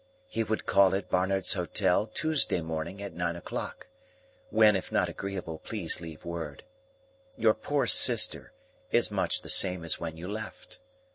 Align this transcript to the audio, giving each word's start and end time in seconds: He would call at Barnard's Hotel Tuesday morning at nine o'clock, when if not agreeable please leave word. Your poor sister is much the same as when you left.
He 0.27 0.43
would 0.43 0.65
call 0.65 0.95
at 0.95 1.11
Barnard's 1.11 1.53
Hotel 1.53 2.07
Tuesday 2.07 2.61
morning 2.61 3.03
at 3.03 3.13
nine 3.13 3.35
o'clock, 3.35 3.85
when 4.49 4.75
if 4.75 4.91
not 4.91 5.09
agreeable 5.09 5.59
please 5.59 6.01
leave 6.01 6.25
word. 6.25 6.63
Your 7.37 7.53
poor 7.53 7.85
sister 7.85 8.51
is 8.91 9.11
much 9.11 9.43
the 9.43 9.47
same 9.49 9.83
as 9.85 9.99
when 9.99 10.17
you 10.17 10.27
left. 10.27 10.79